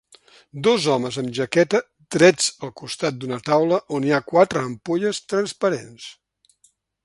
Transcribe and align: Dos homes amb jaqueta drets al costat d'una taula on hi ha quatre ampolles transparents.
Dos 0.67 0.85
homes 0.93 1.19
amb 1.21 1.35
jaqueta 1.39 1.81
drets 2.15 2.49
al 2.69 2.73
costat 2.81 3.19
d'una 3.23 3.39
taula 3.53 3.81
on 3.99 4.09
hi 4.09 4.15
ha 4.19 4.23
quatre 4.33 4.67
ampolles 4.71 5.23
transparents. 5.35 6.11